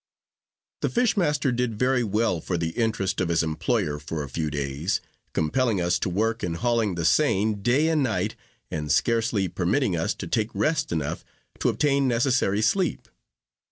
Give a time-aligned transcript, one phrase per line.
[0.81, 4.49] The fish master did very well for the interest of his employer for a few
[4.49, 4.99] days;
[5.31, 8.35] compelling us to work in hauling the seine, day and night,
[8.71, 11.23] and scarcely permitting us to take rest enough
[11.59, 13.09] to obtain necessary sleep.